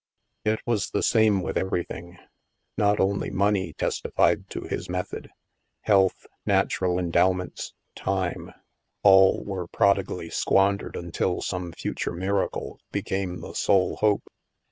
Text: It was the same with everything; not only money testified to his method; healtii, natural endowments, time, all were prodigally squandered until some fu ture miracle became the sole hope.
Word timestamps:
It 0.43 0.61
was 0.65 0.89
the 0.89 1.03
same 1.03 1.43
with 1.43 1.59
everything; 1.59 2.17
not 2.75 2.99
only 2.99 3.29
money 3.29 3.73
testified 3.73 4.49
to 4.49 4.61
his 4.61 4.89
method; 4.89 5.29
healtii, 5.87 6.25
natural 6.43 6.97
endowments, 6.97 7.75
time, 7.95 8.51
all 9.03 9.43
were 9.43 9.67
prodigally 9.67 10.31
squandered 10.31 10.95
until 10.95 11.39
some 11.43 11.71
fu 11.73 11.93
ture 11.93 12.13
miracle 12.15 12.79
became 12.91 13.41
the 13.41 13.53
sole 13.53 13.97
hope. 13.97 14.27